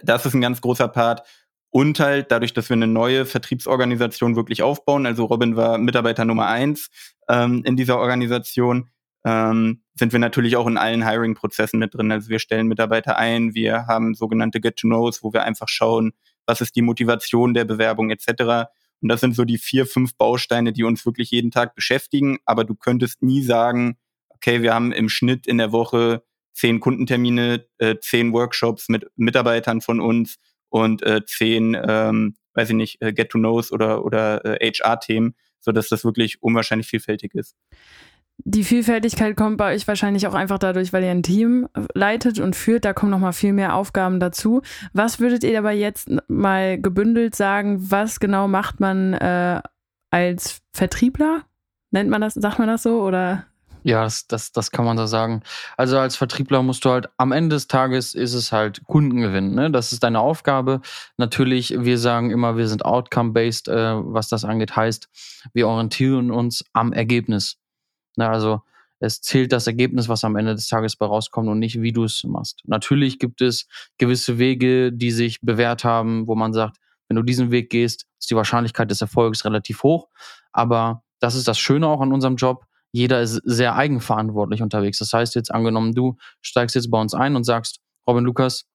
[0.03, 1.25] das ist ein ganz großer Part.
[1.69, 5.05] Und halt dadurch, dass wir eine neue Vertriebsorganisation wirklich aufbauen.
[5.05, 6.89] Also Robin war Mitarbeiter Nummer eins
[7.29, 8.89] ähm, in dieser Organisation
[9.25, 12.11] ähm, sind wir natürlich auch in allen Hiring-Prozessen mit drin.
[12.11, 16.13] Also wir stellen Mitarbeiter ein, wir haben sogenannte Get-to-Knows, wo wir einfach schauen,
[16.45, 18.69] was ist die Motivation der Bewerbung etc.
[19.01, 22.37] Und das sind so die vier, fünf Bausteine, die uns wirklich jeden Tag beschäftigen.
[22.45, 23.97] Aber du könntest nie sagen,
[24.29, 29.81] okay, wir haben im Schnitt in der Woche zehn Kundentermine, äh, zehn Workshops mit Mitarbeitern
[29.81, 30.37] von uns
[30.69, 36.03] und äh, zehn, ähm, weiß ich nicht, äh, Get-to-Knows oder, oder äh, HR-Themen, sodass das
[36.03, 37.55] wirklich unwahrscheinlich vielfältig ist.
[38.43, 42.55] Die Vielfältigkeit kommt bei euch wahrscheinlich auch einfach dadurch, weil ihr ein Team leitet und
[42.55, 42.85] führt.
[42.85, 44.61] Da kommen noch mal viel mehr Aufgaben dazu.
[44.93, 47.91] Was würdet ihr aber jetzt mal gebündelt sagen?
[47.91, 49.61] Was genau macht man äh,
[50.09, 51.43] als Vertriebler?
[51.91, 52.33] Nennt man das?
[52.33, 53.45] Sagt man das so oder?
[53.83, 55.41] Ja, das, das, das kann man so sagen.
[55.75, 59.55] Also als Vertriebler musst du halt am Ende des Tages ist es halt Kunden gewinnen.
[59.55, 59.71] Ne?
[59.71, 60.81] Das ist deine Aufgabe.
[61.17, 64.75] Natürlich, wir sagen immer, wir sind outcome-based, äh, was das angeht.
[64.75, 65.09] Heißt,
[65.53, 67.60] wir orientieren uns am Ergebnis.
[68.21, 68.61] Ne, also
[68.99, 72.03] es zählt das Ergebnis, was am Ende des Tages bei rauskommt und nicht, wie du
[72.03, 72.61] es machst.
[72.65, 76.77] Natürlich gibt es gewisse Wege, die sich bewährt haben, wo man sagt,
[77.09, 80.07] wenn du diesen Weg gehst, ist die Wahrscheinlichkeit des Erfolgs relativ hoch.
[80.51, 82.65] Aber das ist das Schöne auch an unserem Job.
[82.91, 84.99] Jeder ist sehr eigenverantwortlich unterwegs.
[84.99, 88.65] Das heißt jetzt angenommen, du steigst jetzt bei uns ein und sagst, Robin Lukas,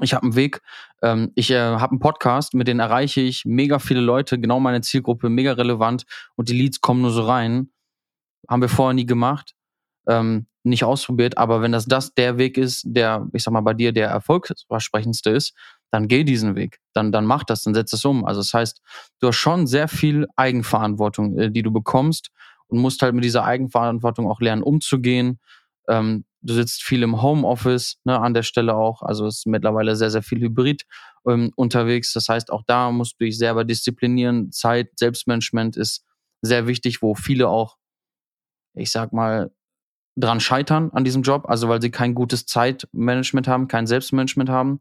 [0.00, 0.62] ich habe einen Weg,
[1.02, 4.80] ähm, ich äh, habe einen Podcast, mit dem erreiche ich mega viele Leute, genau meine
[4.80, 7.68] Zielgruppe, mega relevant und die Leads kommen nur so rein
[8.48, 9.54] haben wir vorher nie gemacht,
[10.08, 11.38] ähm, nicht ausprobiert.
[11.38, 15.30] Aber wenn das, das der Weg ist, der, ich sag mal, bei dir der erfolgsversprechendste
[15.30, 15.54] ist,
[15.90, 16.78] dann geh diesen Weg.
[16.92, 18.24] Dann, dann mach das, dann setz es um.
[18.24, 18.80] Also das heißt,
[19.20, 22.30] du hast schon sehr viel Eigenverantwortung, äh, die du bekommst
[22.68, 25.40] und musst halt mit dieser Eigenverantwortung auch lernen, umzugehen.
[25.88, 29.02] Ähm, du sitzt viel im Homeoffice, ne, an der Stelle auch.
[29.02, 30.84] Also ist mittlerweile sehr, sehr viel Hybrid
[31.28, 32.12] ähm, unterwegs.
[32.12, 34.52] Das heißt, auch da musst du dich selber disziplinieren.
[34.52, 36.04] Zeit, Selbstmanagement ist
[36.42, 37.76] sehr wichtig, wo viele auch
[38.80, 39.50] ich sag mal,
[40.16, 44.80] dran scheitern an diesem Job, also weil sie kein gutes Zeitmanagement haben, kein Selbstmanagement haben.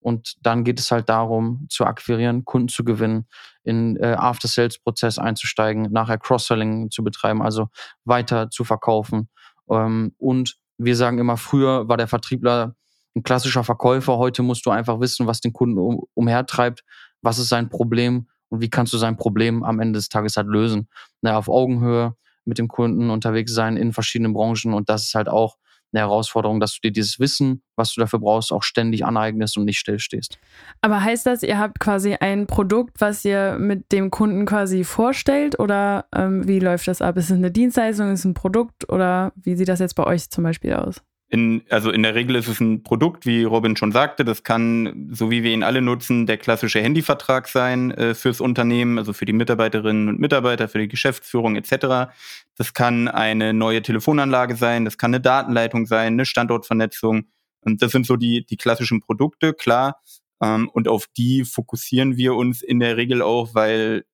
[0.00, 3.26] Und dann geht es halt darum, zu akquirieren, Kunden zu gewinnen,
[3.64, 7.68] in äh, After-Sales-Prozess einzusteigen, nachher Cross-Selling zu betreiben, also
[8.04, 9.28] weiter zu verkaufen.
[9.68, 12.76] Ähm, und wir sagen immer, früher war der Vertriebler
[13.16, 16.84] ein klassischer Verkäufer, heute musst du einfach wissen, was den Kunden um, umhertreibt,
[17.20, 20.46] was ist sein Problem und wie kannst du sein Problem am Ende des Tages halt
[20.46, 20.88] lösen.
[21.20, 22.14] Na, auf Augenhöhe,
[22.48, 25.56] mit dem Kunden unterwegs sein in verschiedenen Branchen und das ist halt auch
[25.92, 29.64] eine Herausforderung, dass du dir dieses Wissen, was du dafür brauchst, auch ständig aneignest und
[29.64, 30.38] nicht stillstehst.
[30.82, 35.58] Aber heißt das, ihr habt quasi ein Produkt, was ihr mit dem Kunden quasi vorstellt
[35.58, 37.16] oder ähm, wie läuft das ab?
[37.16, 40.28] Ist es eine Dienstleistung, ist es ein Produkt oder wie sieht das jetzt bei euch
[40.28, 41.02] zum Beispiel aus?
[41.30, 44.24] In, also in der Regel ist es ein Produkt, wie Robin schon sagte.
[44.24, 48.98] Das kann, so wie wir ihn alle nutzen, der klassische Handyvertrag sein äh, fürs Unternehmen,
[48.98, 52.10] also für die Mitarbeiterinnen und Mitarbeiter, für die Geschäftsführung etc.
[52.56, 57.26] Das kann eine neue Telefonanlage sein, das kann eine Datenleitung sein, eine Standortvernetzung.
[57.60, 60.00] Und das sind so die, die klassischen Produkte, klar.
[60.42, 64.04] Ähm, und auf die fokussieren wir uns in der Regel auch, weil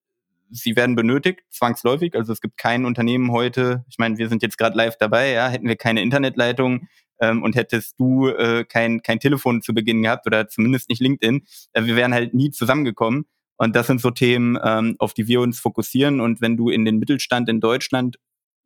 [0.51, 2.15] sie werden benötigt, zwangsläufig.
[2.15, 5.49] Also es gibt kein Unternehmen heute, ich meine, wir sind jetzt gerade live dabei, ja,
[5.49, 6.89] hätten wir keine Internetleitung,
[7.21, 11.43] ähm, und hättest du äh, kein, kein Telefon zu Beginn gehabt oder zumindest nicht LinkedIn,
[11.73, 13.27] äh, wir wären halt nie zusammengekommen.
[13.57, 16.21] Und das sind so Themen, ähm, auf die wir uns fokussieren.
[16.21, 18.19] Und wenn du in den Mittelstand in Deutschland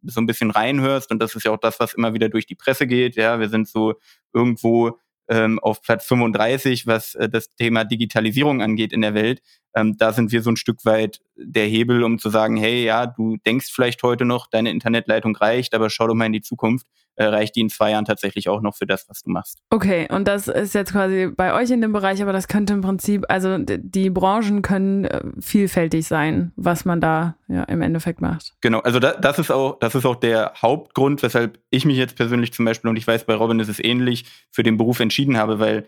[0.03, 2.55] so ein bisschen reinhörst, und das ist ja auch das, was immer wieder durch die
[2.55, 3.95] Presse geht, ja, wir sind so
[4.33, 9.43] irgendwo ähm, auf Platz 35, was äh, das Thema Digitalisierung angeht in der Welt.
[9.79, 13.07] Ähm, da sind wir so ein Stück weit der Hebel, um zu sagen, hey, ja,
[13.07, 16.87] du denkst vielleicht heute noch, deine Internetleitung reicht, aber schau doch mal in die Zukunft
[17.19, 19.59] äh, reicht die in zwei Jahren tatsächlich auch noch für das, was du machst.
[19.71, 22.81] Okay, und das ist jetzt quasi bei euch in dem Bereich, aber das könnte im
[22.81, 28.55] Prinzip, also die Branchen können äh, vielfältig sein, was man da ja im Endeffekt macht.
[28.61, 32.17] Genau, also da, das ist auch, das ist auch der Hauptgrund, weshalb ich mich jetzt
[32.17, 35.37] persönlich zum Beispiel, und ich weiß, bei Robin ist es ähnlich, für den Beruf entschieden
[35.37, 35.87] habe, weil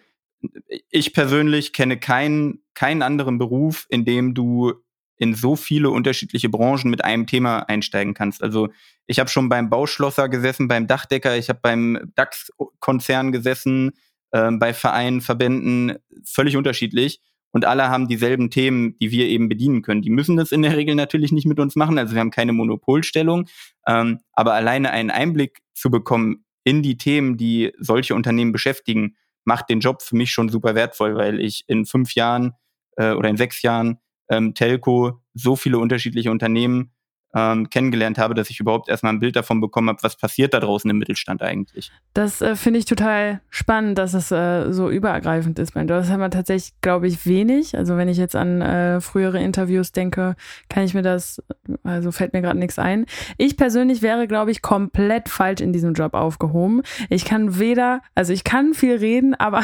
[0.89, 4.73] ich persönlich kenne keinen, keinen anderen Beruf, in dem du
[5.17, 8.43] in so viele unterschiedliche Branchen mit einem Thema einsteigen kannst.
[8.43, 8.71] Also
[9.07, 13.93] ich habe schon beim Bauschlosser gesessen, beim Dachdecker, ich habe beim DAX-Konzern gesessen,
[14.31, 17.21] äh, bei Vereinen, Verbänden, völlig unterschiedlich.
[17.53, 20.03] Und alle haben dieselben Themen, die wir eben bedienen können.
[20.03, 21.99] Die müssen das in der Regel natürlich nicht mit uns machen.
[21.99, 23.47] Also wir haben keine Monopolstellung.
[23.87, 29.69] Ähm, aber alleine einen Einblick zu bekommen in die Themen, die solche Unternehmen beschäftigen, macht
[29.69, 32.55] den Job für mich schon super wertvoll, weil ich in fünf Jahren
[32.97, 33.99] äh, oder in sechs Jahren
[34.29, 36.93] ähm, Telco so viele unterschiedliche Unternehmen
[37.35, 40.61] ähm, kennengelernt habe, dass ich überhaupt erstmal ein Bild davon bekommen habe, was passiert da
[40.61, 41.93] draußen im Mittelstand eigentlich.
[42.13, 45.75] Das äh, finde ich total spannend, dass es äh, so übergreifend ist.
[45.77, 47.77] Das haben wir tatsächlich, glaube ich, wenig.
[47.77, 50.35] Also wenn ich jetzt an äh, frühere Interviews denke,
[50.69, 51.43] kann ich mir das,
[51.85, 53.07] also fällt mir gerade nichts ein.
[53.39, 56.83] Ich persönlich wäre, glaube ich, komplett falsch in diesem Job aufgehoben.
[57.09, 59.63] Ich kann weder, also ich kann viel reden, aber,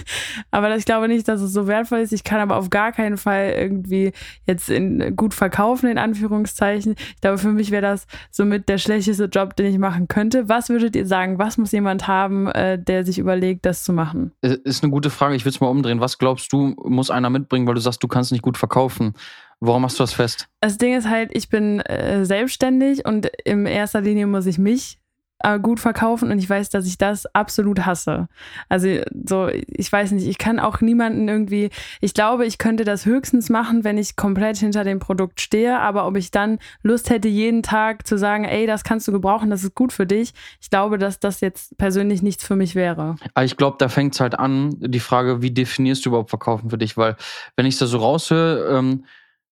[0.50, 2.12] aber ich glaube nicht, dass es so wertvoll ist.
[2.12, 4.12] Ich kann aber auf gar keinen Fall irgendwie
[4.46, 6.96] jetzt in, gut verkaufen, in Anführungszeichen.
[7.14, 10.48] Ich glaube, für mich wäre das somit der schlechteste Job, den ich machen könnte.
[10.48, 11.38] Was würdet ihr sagen?
[11.38, 14.32] Was muss jemand haben, äh, der sich überlegt, das zu machen?
[14.42, 15.34] Ist eine gute Frage.
[15.34, 16.00] Ich will es mal umdrehen.
[16.00, 19.14] Was glaubst du, muss einer mitbringen, weil du sagst, du kannst nicht gut verkaufen?
[19.60, 20.48] Warum machst du das fest?
[20.60, 24.98] Das Ding ist halt, ich bin äh, selbstständig und in erster Linie muss ich mich
[25.44, 28.28] äh, gut verkaufen und ich weiß, dass ich das absolut hasse.
[28.68, 28.88] Also
[29.26, 33.50] so, ich weiß nicht, ich kann auch niemanden irgendwie, ich glaube, ich könnte das höchstens
[33.50, 37.62] machen, wenn ich komplett hinter dem Produkt stehe, aber ob ich dann Lust hätte, jeden
[37.62, 40.98] Tag zu sagen, ey, das kannst du gebrauchen, das ist gut für dich, ich glaube,
[40.98, 43.16] dass das jetzt persönlich nichts für mich wäre.
[43.34, 46.70] Aber ich glaube, da fängt es halt an, die Frage, wie definierst du überhaupt Verkaufen
[46.70, 46.96] für dich?
[46.96, 47.16] Weil
[47.56, 49.04] wenn ich das so raushöre, ähm,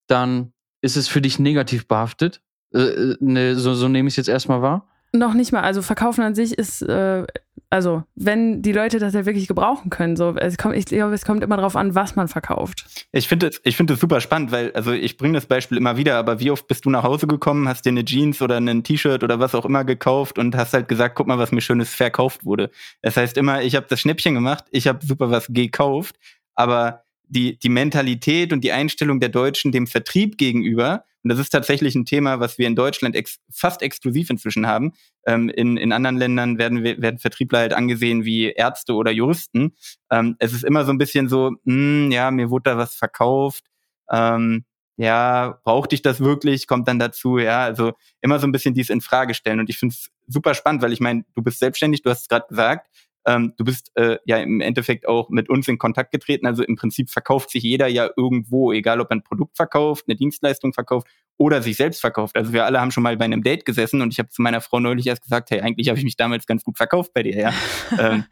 [0.07, 2.41] dann ist es für dich negativ behaftet.
[2.75, 4.89] Äh, äh ne, so, so nehme ich es jetzt erstmal wahr.
[5.15, 5.61] Noch nicht mal.
[5.61, 7.27] Also verkaufen an sich ist, äh,
[7.69, 11.25] also wenn die Leute das ja wirklich gebrauchen können, so es kommt, ich glaube, es
[11.25, 13.07] kommt immer darauf an, was man verkauft.
[13.13, 15.97] Ich finde es, ich finde es super spannend, weil also ich bringe das Beispiel immer
[15.97, 18.85] wieder, aber wie oft bist du nach Hause gekommen, hast dir eine Jeans oder ein
[18.85, 21.95] T-Shirt oder was auch immer gekauft und hast halt gesagt, guck mal, was mir schönes
[21.95, 22.71] verkauft wurde.
[23.03, 26.17] Das heißt immer, ich habe das Schnäppchen gemacht, ich habe super was gekauft,
[26.55, 31.51] aber die, die Mentalität und die Einstellung der Deutschen dem Vertrieb gegenüber, und das ist
[31.51, 34.93] tatsächlich ein Thema, was wir in Deutschland ex fast exklusiv inzwischen haben.
[35.25, 39.77] Ähm, in, in anderen Ländern werden, wir, werden Vertriebler halt angesehen wie Ärzte oder Juristen.
[40.11, 42.95] Ähm, es ist immer so ein bisschen so, mh, hm, ja, mir wurde da was
[42.95, 43.65] verkauft.
[44.11, 44.65] Ähm,
[44.97, 46.67] ja, brauchte ich das wirklich?
[46.67, 49.61] Kommt dann dazu, ja, also immer so ein bisschen dies in Frage stellen.
[49.61, 52.29] Und ich finde es super spannend, weil ich meine, du bist selbstständig, du hast es
[52.29, 52.89] gerade gesagt,
[53.27, 56.47] ähm, du bist äh, ja im Endeffekt auch mit uns in Kontakt getreten.
[56.47, 60.17] Also im Prinzip verkauft sich jeder ja irgendwo, egal ob er ein Produkt verkauft, eine
[60.17, 61.07] Dienstleistung verkauft
[61.37, 62.37] oder sich selbst verkauft.
[62.37, 64.61] Also wir alle haben schon mal bei einem Date gesessen und ich habe zu meiner
[64.61, 67.37] Frau neulich erst gesagt, hey, eigentlich habe ich mich damals ganz gut verkauft bei dir,
[67.37, 67.53] ja.
[67.99, 68.25] ähm,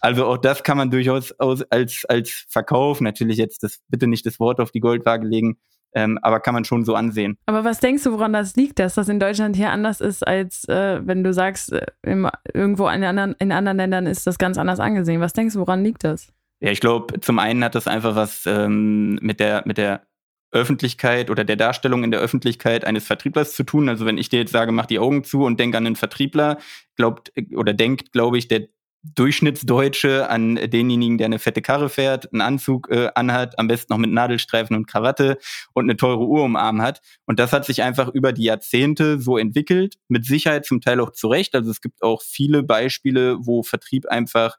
[0.00, 4.24] also auch das kann man durchaus aus, als, als Verkauf, natürlich jetzt das, bitte nicht
[4.26, 5.58] das Wort auf die Goldwaage legen,
[5.94, 7.36] ähm, aber kann man schon so ansehen.
[7.46, 10.68] Aber was denkst du, woran das liegt, dass das in Deutschland hier anders ist, als
[10.68, 14.58] äh, wenn du sagst, äh, im, irgendwo in anderen, in anderen Ländern ist das ganz
[14.58, 15.20] anders angesehen?
[15.20, 16.32] Was denkst du, woran liegt das?
[16.60, 20.02] Ja, ich glaube, zum einen hat das einfach was ähm, mit der, mit der
[20.50, 23.88] Öffentlichkeit oder der Darstellung in der Öffentlichkeit eines Vertrieblers zu tun.
[23.88, 26.58] Also wenn ich dir jetzt sage, mach die Augen zu und denk an einen Vertriebler,
[26.96, 28.68] glaubt oder denkt, glaube ich, der
[29.02, 33.98] Durchschnittsdeutsche an denjenigen, der eine fette Karre fährt, einen Anzug äh, anhat, am besten noch
[33.98, 35.38] mit Nadelstreifen und Krawatte
[35.72, 37.00] und eine teure Uhr um Arm hat.
[37.24, 41.10] Und das hat sich einfach über die Jahrzehnte so entwickelt, mit Sicherheit zum Teil auch
[41.10, 41.54] zurecht.
[41.54, 44.56] Also es gibt auch viele Beispiele, wo Vertrieb einfach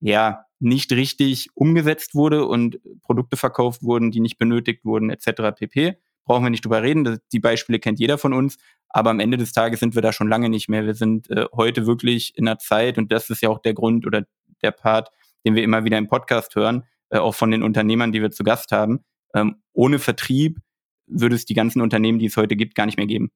[0.00, 5.52] ja nicht richtig umgesetzt wurde und Produkte verkauft wurden, die nicht benötigt wurden, etc.
[5.54, 5.98] pp.
[6.24, 7.18] Brauchen wir nicht drüber reden.
[7.32, 8.56] Die Beispiele kennt jeder von uns.
[8.88, 10.86] Aber am Ende des Tages sind wir da schon lange nicht mehr.
[10.86, 14.06] Wir sind äh, heute wirklich in einer Zeit, und das ist ja auch der Grund
[14.06, 14.24] oder
[14.62, 15.10] der Part,
[15.44, 18.44] den wir immer wieder im Podcast hören, äh, auch von den Unternehmern, die wir zu
[18.44, 19.04] Gast haben.
[19.34, 20.58] Ähm, ohne Vertrieb
[21.06, 23.30] würde es die ganzen Unternehmen, die es heute gibt, gar nicht mehr geben.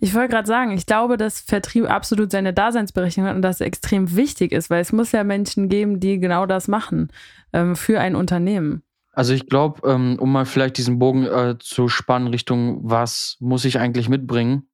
[0.00, 4.14] Ich wollte gerade sagen, ich glaube, dass Vertrieb absolut seine Daseinsberechtigung hat und das extrem
[4.16, 7.08] wichtig ist, weil es muss ja Menschen geben, die genau das machen
[7.52, 8.82] ähm, für ein Unternehmen.
[9.12, 13.64] Also ich glaube, ähm, um mal vielleicht diesen Bogen äh, zu spannen Richtung, was muss
[13.64, 14.68] ich eigentlich mitbringen,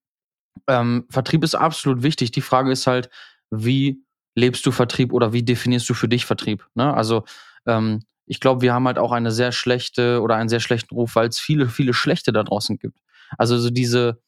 [0.66, 2.30] ähm, Vertrieb ist absolut wichtig.
[2.30, 3.10] Die Frage ist halt,
[3.50, 4.02] wie
[4.34, 6.66] lebst du Vertrieb oder wie definierst du für dich Vertrieb?
[6.74, 6.92] Ne?
[6.94, 7.24] Also
[7.66, 11.16] ähm, ich glaube, wir haben halt auch eine sehr schlechte oder einen sehr schlechten Ruf,
[11.16, 12.98] weil es viele, viele schlechte da draußen gibt.
[13.36, 14.20] Also so diese,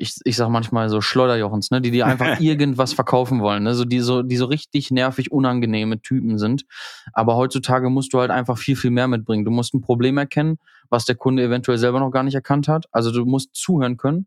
[0.00, 3.84] ich, ich sag manchmal so Schleuderjochens, ne, die dir einfach irgendwas verkaufen wollen, ne, so
[3.84, 6.64] die so, die so richtig nervig unangenehme Typen sind.
[7.12, 9.44] Aber heutzutage musst du halt einfach viel, viel mehr mitbringen.
[9.44, 10.58] Du musst ein Problem erkennen,
[10.88, 12.86] was der Kunde eventuell selber noch gar nicht erkannt hat.
[12.92, 14.26] Also du musst zuhören können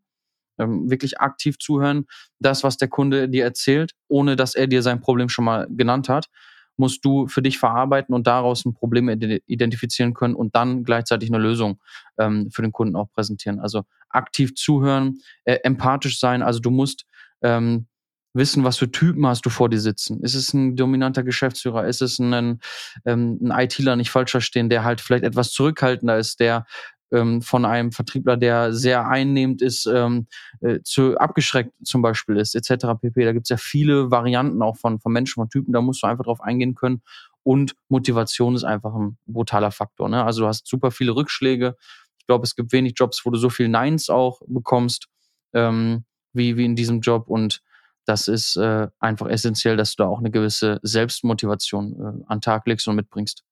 [0.60, 2.06] ähm, wirklich aktiv zuhören,
[2.40, 6.10] das, was der Kunde dir erzählt, ohne dass er dir sein Problem schon mal genannt
[6.10, 6.30] hat,
[6.76, 11.38] musst du für dich verarbeiten und daraus ein Problem identifizieren können und dann gleichzeitig eine
[11.38, 11.80] Lösung
[12.18, 13.60] ähm, für den Kunden auch präsentieren.
[13.60, 16.41] Also aktiv zuhören, äh, empathisch sein.
[16.41, 17.06] Also du musst
[17.41, 17.88] ähm,
[18.34, 20.21] wissen, was für Typen hast du vor dir sitzen.
[20.23, 21.86] Ist es ein dominanter Geschäftsführer?
[21.86, 22.60] Ist es ein,
[23.06, 26.65] ähm, ein ITler, nicht falsch verstehen, der halt vielleicht etwas zurückhaltender ist, der
[27.12, 30.28] ähm, von einem Vertriebler, der sehr einnehmend ist, ähm,
[30.62, 32.88] äh, zu abgeschreckt zum Beispiel ist, etc.
[32.99, 33.23] pp.
[33.23, 36.08] Da gibt es ja viele Varianten auch von, von Menschen, von Typen, da musst du
[36.08, 37.04] einfach drauf eingehen können.
[37.43, 40.10] Und Motivation ist einfach ein brutaler Faktor.
[40.10, 40.23] Ne?
[40.23, 41.76] Also du hast super viele Rückschläge.
[42.24, 45.10] Ich glaube, es gibt wenig Jobs, wo du so viel Neins auch bekommst,
[45.54, 47.28] ähm, wie, wie in diesem Job.
[47.28, 47.62] Und
[48.06, 52.66] das ist äh, einfach essentiell, dass du da auch eine gewisse Selbstmotivation äh, an Tag
[52.66, 53.44] legst und mitbringst.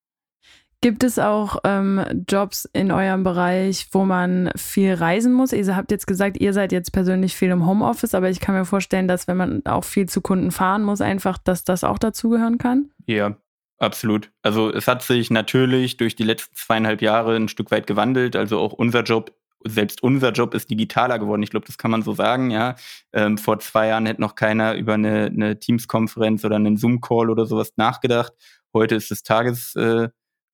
[0.80, 5.52] Gibt es auch ähm, Jobs in eurem Bereich, wo man viel reisen muss?
[5.52, 8.64] Ihr habt jetzt gesagt, ihr seid jetzt persönlich viel im Homeoffice, aber ich kann mir
[8.64, 12.58] vorstellen, dass wenn man auch viel zu Kunden fahren muss, einfach, dass das auch dazugehören
[12.58, 12.90] kann?
[13.06, 13.36] Ja,
[13.82, 14.32] absolut.
[14.42, 18.36] Also es hat sich natürlich durch die letzten zweieinhalb Jahre ein Stück weit gewandelt.
[18.36, 21.44] Also auch unser Job selbst unser Job ist digitaler geworden.
[21.44, 22.76] Ich glaube, das kann man so sagen, ja.
[23.14, 27.46] Ähm, vor zwei Jahren hätte noch keiner über eine, eine Teams-Konferenz oder einen Zoom-Call oder
[27.46, 28.34] sowas nachgedacht.
[28.74, 30.10] Heute ist es Tages, äh,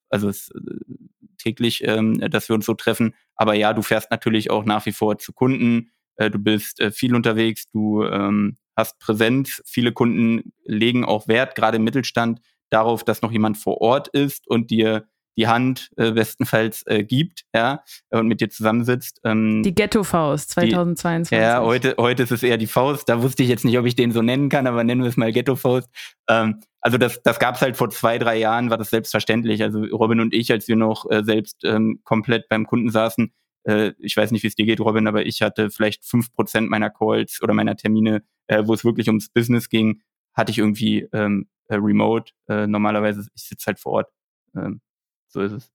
[0.09, 0.95] also es, äh,
[1.37, 3.13] täglich, ähm, dass wir uns so treffen.
[3.35, 5.91] Aber ja, du fährst natürlich auch nach wie vor zu Kunden.
[6.15, 9.61] Äh, du bist äh, viel unterwegs, du ähm, hast Präsenz.
[9.65, 14.47] Viele Kunden legen auch Wert, gerade im Mittelstand, darauf, dass noch jemand vor Ort ist
[14.47, 19.21] und dir die Hand äh, bestenfalls äh, gibt, ja, und mit dir zusammensitzt.
[19.23, 21.29] Ähm, die Ghetto-Faust 2022.
[21.29, 23.07] Die, ja, heute, heute ist es eher die Faust.
[23.07, 25.17] Da wusste ich jetzt nicht, ob ich den so nennen kann, aber nennen wir es
[25.17, 25.89] mal Ghetto-Faust.
[26.27, 29.61] Ähm, also das, das gab es halt vor zwei, drei Jahren, war das selbstverständlich.
[29.61, 33.31] Also Robin und ich, als wir noch äh, selbst ähm, komplett beim Kunden saßen,
[33.65, 36.69] äh, ich weiß nicht, wie es dir geht, Robin, aber ich hatte vielleicht fünf Prozent
[36.69, 40.01] meiner Calls oder meiner Termine, äh, wo es wirklich ums Business ging,
[40.37, 42.31] hatte ich irgendwie ähm, äh, remote.
[42.47, 44.09] Äh, normalerweise, ich sitze halt vor Ort.
[44.55, 44.81] Ähm,
[45.27, 45.71] so ist es.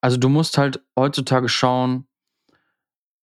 [0.00, 2.06] Also du musst halt heutzutage schauen,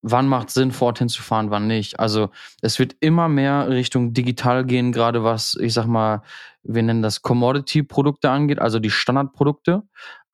[0.01, 1.99] wann macht Sinn, dorthin zu fahren, wann nicht.
[1.99, 2.29] Also
[2.61, 6.21] es wird immer mehr Richtung digital gehen, gerade was, ich sag mal,
[6.63, 9.83] wir nennen das Commodity-Produkte angeht, also die Standardprodukte.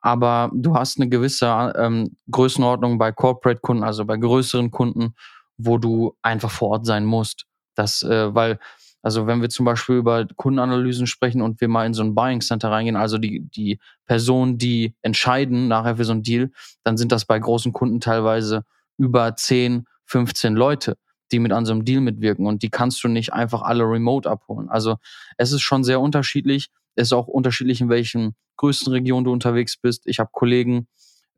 [0.00, 5.14] Aber du hast eine gewisse ähm, Größenordnung bei Corporate-Kunden, also bei größeren Kunden,
[5.56, 7.46] wo du einfach vor Ort sein musst.
[7.74, 8.58] Das, äh, weil
[9.04, 12.40] also wenn wir zum Beispiel über Kundenanalysen sprechen und wir mal in so ein Buying
[12.40, 16.50] Center reingehen, also die, die Personen, die entscheiden nachher für so ein Deal,
[16.84, 18.64] dann sind das bei großen Kunden teilweise
[18.96, 20.96] über 10, 15 Leute,
[21.32, 24.28] die mit an so einem Deal mitwirken und die kannst du nicht einfach alle remote
[24.28, 24.70] abholen.
[24.70, 24.96] Also
[25.36, 26.70] es ist schon sehr unterschiedlich.
[26.94, 30.06] Es ist auch unterschiedlich, in welchen größten Regionen du unterwegs bist.
[30.06, 30.88] Ich habe Kollegen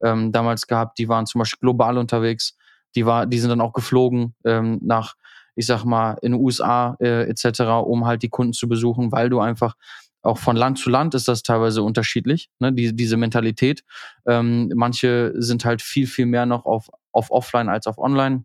[0.05, 2.57] ähm, damals gehabt, die waren zum Beispiel global unterwegs.
[2.95, 5.17] Die, war, die sind dann auch geflogen ähm, nach
[5.57, 9.31] ich sag mal, in den USA äh, etc., um halt die Kunden zu besuchen, weil
[9.31, 9.75] du einfach
[10.23, 13.85] auch von Land zu Land ist das teilweise unterschiedlich, ne, die, diese Mentalität.
[14.27, 18.45] Ähm, manche sind halt viel, viel mehr noch auf, auf Offline als auf Online.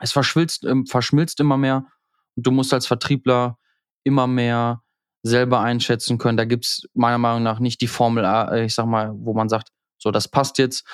[0.00, 1.86] Es verschmilzt, ähm, verschmilzt immer mehr
[2.34, 3.58] und du musst als Vertriebler
[4.04, 4.82] immer mehr
[5.22, 6.36] selber einschätzen können.
[6.36, 9.68] Da gibt's meiner Meinung nach nicht die Formel, äh, ich sag mal, wo man sagt,
[9.98, 10.84] so, das passt jetzt.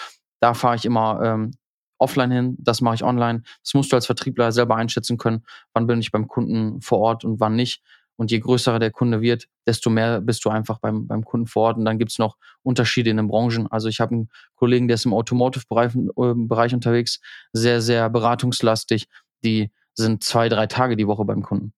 [0.41, 1.53] Da fahre ich immer ähm,
[1.99, 3.43] offline hin, das mache ich online.
[3.63, 7.25] Das musst du als Vertriebler selber einschätzen können, wann bin ich beim Kunden vor Ort
[7.25, 7.83] und wann nicht.
[8.17, 11.69] Und je größer der Kunde wird, desto mehr bist du einfach beim, beim Kunden vor
[11.69, 11.79] Ort.
[11.79, 13.69] Und dann gibt's noch Unterschiede in den Branchen.
[13.69, 17.21] Also ich habe einen Kollegen, der ist im Automotive-Bereich äh, Bereich unterwegs,
[17.53, 19.07] sehr, sehr beratungslastig.
[19.45, 21.73] Die sind zwei, drei Tage die Woche beim Kunden.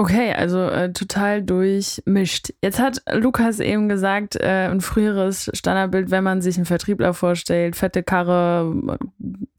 [0.00, 2.54] Okay, also äh, total durchmischt.
[2.62, 7.76] Jetzt hat Lukas eben gesagt, äh, ein früheres Standardbild, wenn man sich einen Vertriebler vorstellt,
[7.76, 8.98] fette Karre,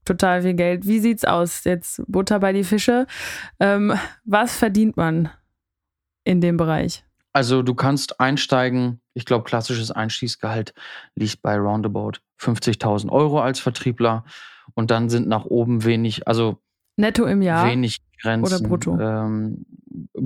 [0.03, 0.87] total viel Geld.
[0.87, 1.63] Wie sieht's aus?
[1.63, 3.05] Jetzt Butter bei die Fische.
[3.59, 3.93] Ähm,
[4.25, 5.29] was verdient man
[6.23, 7.05] in dem Bereich?
[7.33, 10.73] Also du kannst einsteigen, ich glaube, klassisches Einstiegsgehalt
[11.13, 14.25] liegt bei roundabout 50.000 Euro als Vertriebler
[14.73, 16.57] und dann sind nach oben wenig, also
[16.97, 18.43] netto im Jahr wenig Grenzen.
[18.43, 18.99] oder brutto?
[18.99, 19.67] Ähm,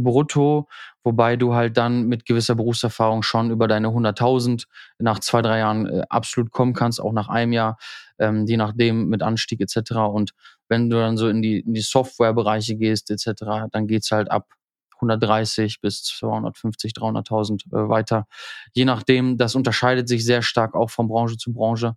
[0.03, 0.67] brutto,
[1.03, 4.65] wobei du halt dann mit gewisser Berufserfahrung schon über deine 100.000
[4.99, 7.77] nach zwei, drei Jahren äh, absolut kommen kannst, auch nach einem Jahr,
[8.19, 9.91] ähm, je nachdem mit Anstieg etc.
[10.11, 10.31] Und
[10.67, 14.47] wenn du dann so in die, in die Softwarebereiche gehst etc., dann geht's halt ab
[14.95, 18.27] 130 bis 250, 300.000 äh, weiter.
[18.73, 21.95] Je nachdem, das unterscheidet sich sehr stark auch von Branche zu Branche.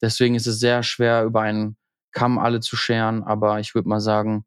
[0.00, 1.76] Deswegen ist es sehr schwer, über einen
[2.12, 3.22] Kamm alle zu scheren.
[3.24, 4.44] Aber ich würde mal sagen,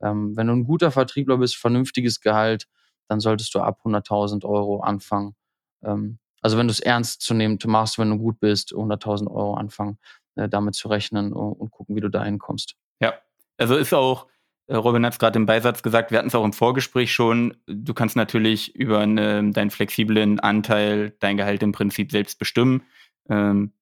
[0.00, 2.66] ähm, wenn du ein guter Vertriebler bist, vernünftiges Gehalt,
[3.08, 5.34] dann solltest du ab 100.000 Euro anfangen.
[5.82, 9.54] Ähm, also wenn du es ernst zu nehmen machst, wenn du gut bist, 100.000 Euro
[9.54, 9.98] anfangen,
[10.36, 12.76] äh, damit zu rechnen und, und gucken, wie du dahin kommst.
[13.00, 13.14] Ja,
[13.56, 14.26] also ist auch
[14.68, 17.56] äh, Robin hat es gerade im Beisatz gesagt, wir hatten es auch im Vorgespräch schon.
[17.66, 22.82] Du kannst natürlich über eine, deinen flexiblen Anteil dein Gehalt im Prinzip selbst bestimmen.
[23.28, 23.72] Ähm,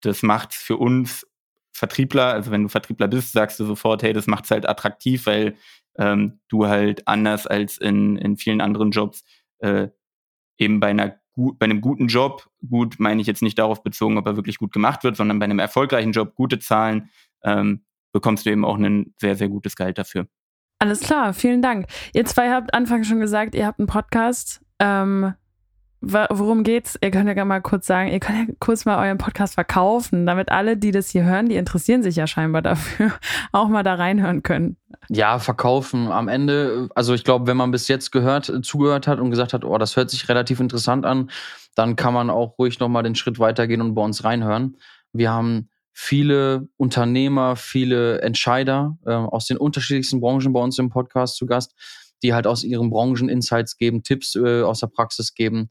[0.00, 1.26] das macht es für uns
[1.76, 5.26] Vertriebler, also wenn du Vertriebler bist, sagst du sofort, hey, das macht es halt attraktiv,
[5.26, 5.56] weil
[5.98, 9.24] ähm, du halt anders als in, in vielen anderen Jobs
[9.58, 9.88] äh,
[10.58, 14.26] eben bei einer bei einem guten Job, gut meine ich jetzt nicht darauf bezogen, ob
[14.26, 17.10] er wirklich gut gemacht wird, sondern bei einem erfolgreichen Job, gute Zahlen,
[17.44, 20.26] ähm, bekommst du eben auch ein sehr, sehr gutes Gehalt dafür.
[20.78, 21.88] Alles klar, vielen Dank.
[22.14, 24.64] Ihr zwei habt anfangs schon gesagt, ihr habt einen Podcast.
[24.78, 25.34] Ähm,
[26.00, 26.98] worum geht's?
[27.02, 30.50] Ihr könnt ja mal kurz sagen, ihr könnt ja kurz mal euren Podcast verkaufen, damit
[30.50, 33.12] alle, die das hier hören, die interessieren sich ja scheinbar dafür,
[33.52, 34.76] auch mal da reinhören können.
[35.08, 36.10] Ja, verkaufen.
[36.10, 39.64] Am Ende, also ich glaube, wenn man bis jetzt gehört, zugehört hat und gesagt hat,
[39.64, 41.30] oh, das hört sich relativ interessant an,
[41.74, 44.76] dann kann man auch ruhig nochmal den Schritt weitergehen und bei uns reinhören.
[45.12, 51.36] Wir haben viele Unternehmer, viele Entscheider äh, aus den unterschiedlichsten Branchen bei uns im Podcast
[51.36, 51.74] zu Gast,
[52.22, 55.70] die halt aus ihren Branchen Insights geben, Tipps äh, aus der Praxis geben,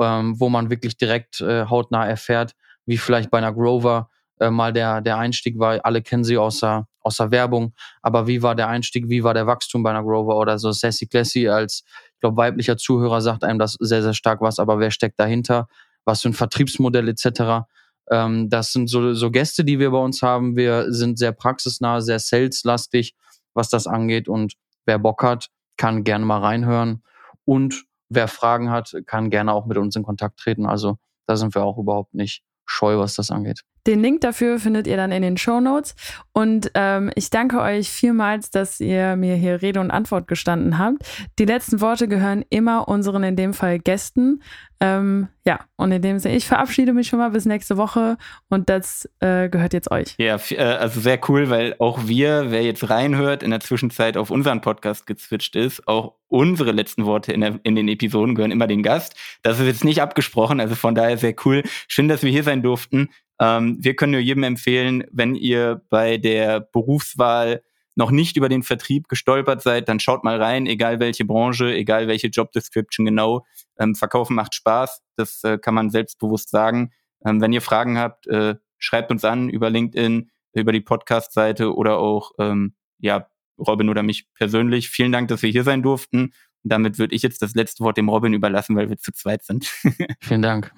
[0.00, 2.52] ähm, wo man wirklich direkt äh, hautnah erfährt,
[2.86, 5.84] wie vielleicht bei einer Grover äh, mal der, der Einstieg war.
[5.84, 6.86] Alle kennen sie aus der
[7.30, 10.72] Werbung, aber wie war der Einstieg, wie war der Wachstum bei einer Grover oder so
[10.72, 14.78] Sassy Classy als, ich glaube, weiblicher Zuhörer sagt einem das sehr, sehr stark was, aber
[14.78, 15.68] wer steckt dahinter?
[16.04, 17.66] Was für ein Vertriebsmodell etc.
[18.10, 20.56] Ähm, das sind so, so Gäste, die wir bei uns haben.
[20.56, 23.14] Wir sind sehr praxisnah, sehr saleslastig,
[23.54, 24.28] was das angeht.
[24.28, 24.54] Und
[24.84, 27.02] wer Bock hat, kann gerne mal reinhören.
[27.44, 30.66] Und wer Fragen hat, kann gerne auch mit uns in Kontakt treten.
[30.66, 33.62] Also da sind wir auch überhaupt nicht scheu, was das angeht.
[33.86, 35.94] Den Link dafür findet ihr dann in den Show Notes.
[36.32, 40.98] Und ähm, ich danke euch vielmals, dass ihr mir hier Rede und Antwort gestanden habt.
[41.38, 44.42] Die letzten Worte gehören immer unseren, in dem Fall Gästen.
[44.78, 48.18] Ähm, ja, und in dem Sinne, ich verabschiede mich schon mal bis nächste Woche
[48.50, 50.14] und das äh, gehört jetzt euch.
[50.18, 54.30] Ja, äh, also sehr cool, weil auch wir, wer jetzt reinhört, in der Zwischenzeit auf
[54.30, 58.66] unseren Podcast gezwitscht ist, auch unsere letzten Worte in, der, in den Episoden gehören immer
[58.66, 59.14] dem Gast.
[59.42, 61.62] Das ist jetzt nicht abgesprochen, also von daher sehr cool.
[61.88, 63.08] Schön, dass wir hier sein durften.
[63.40, 67.62] Ähm, wir können nur jedem empfehlen, wenn ihr bei der Berufswahl
[67.96, 72.08] noch nicht über den Vertrieb gestolpert seid, dann schaut mal rein, egal welche Branche, egal
[72.08, 73.46] welche Job Description genau.
[73.78, 76.92] Ähm, Verkaufen macht Spaß, das äh, kann man selbstbewusst sagen.
[77.24, 81.98] Ähm, wenn ihr Fragen habt, äh, schreibt uns an über LinkedIn, über die Podcast-Seite oder
[81.98, 84.90] auch ähm, ja Robin oder mich persönlich.
[84.90, 86.32] Vielen Dank, dass wir hier sein durften.
[86.64, 89.42] Und damit würde ich jetzt das letzte Wort dem Robin überlassen, weil wir zu zweit
[89.44, 89.66] sind.
[90.20, 90.72] Vielen Dank.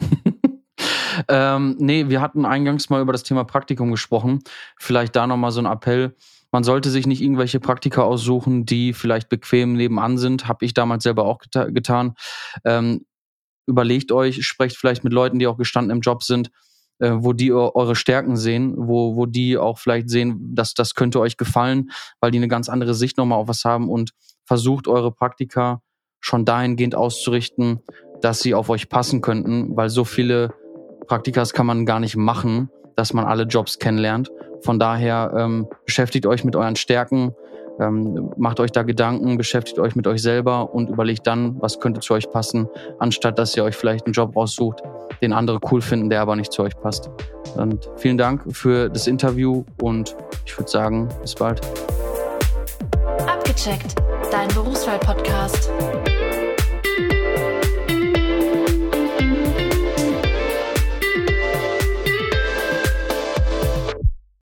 [1.29, 4.41] Ähm, nee, wir hatten eingangs mal über das Thema Praktikum gesprochen.
[4.79, 6.15] Vielleicht da nochmal so ein Appell.
[6.51, 10.49] Man sollte sich nicht irgendwelche Praktika aussuchen, die vielleicht bequem nebenan sind.
[10.49, 12.15] Habe ich damals selber auch geta getan.
[12.65, 13.05] Ähm,
[13.67, 16.51] überlegt euch, sprecht vielleicht mit Leuten, die auch gestanden im Job sind,
[17.01, 21.21] äh, wo die eure Stärken sehen, wo, wo die auch vielleicht sehen, dass das könnte
[21.21, 21.91] euch gefallen,
[22.21, 24.13] weil die eine ganz andere Sicht nochmal auf was haben und
[24.47, 25.83] versucht eure Praktika
[26.21, 27.81] schon dahingehend auszurichten,
[28.23, 30.55] dass sie auf euch passen könnten, weil so viele
[31.09, 34.31] Praktikas kann man gar nicht machen, dass man alle Jobs kennenlernt.
[34.61, 37.35] Von daher ähm, beschäftigt euch mit euren Stärken,
[37.81, 42.01] Ähm, macht euch da Gedanken, beschäftigt euch mit euch selber und überlegt dann, was könnte
[42.01, 42.67] zu euch passen,
[42.99, 44.83] anstatt dass ihr euch vielleicht einen Job raussucht,
[45.23, 47.09] den andere cool finden, der aber nicht zu euch passt.
[47.55, 51.61] Und vielen Dank für das Interview und ich würde sagen, bis bald.
[53.29, 53.95] Abgecheckt,
[54.33, 55.71] dein Berufswahl-Podcast.